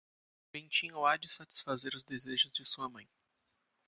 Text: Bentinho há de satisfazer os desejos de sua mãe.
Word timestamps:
Bentinho 0.51 1.05
há 1.05 1.15
de 1.15 1.29
satisfazer 1.29 1.93
os 1.93 2.03
desejos 2.03 2.51
de 2.51 2.65
sua 2.65 2.89
mãe. 2.89 3.07